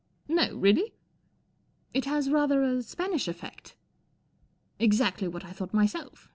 [0.27, 0.91] "No, really?" M
[1.93, 3.75] It has rather a Spanish effect.""
[4.79, 6.27] Exactly what I thought myself.